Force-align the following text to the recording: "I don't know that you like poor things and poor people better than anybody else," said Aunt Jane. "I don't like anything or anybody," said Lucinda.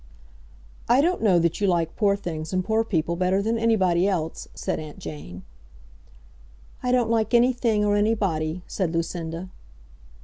"I 0.89 0.99
don't 0.99 1.21
know 1.21 1.37
that 1.37 1.61
you 1.61 1.67
like 1.67 1.95
poor 1.95 2.15
things 2.15 2.51
and 2.51 2.65
poor 2.65 2.83
people 2.83 3.15
better 3.15 3.39
than 3.39 3.59
anybody 3.59 4.07
else," 4.07 4.47
said 4.55 4.79
Aunt 4.79 4.97
Jane. 4.97 5.43
"I 6.81 6.91
don't 6.91 7.11
like 7.11 7.35
anything 7.35 7.85
or 7.85 7.95
anybody," 7.95 8.63
said 8.65 8.93
Lucinda. 8.95 9.51